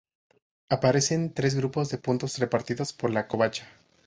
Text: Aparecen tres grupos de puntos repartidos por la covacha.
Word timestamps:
Aparecen 0.69 1.31
tres 1.31 1.53
grupos 1.53 1.89
de 1.91 1.99
puntos 1.99 2.39
repartidos 2.39 2.91
por 2.91 3.11
la 3.11 3.27
covacha. 3.27 3.67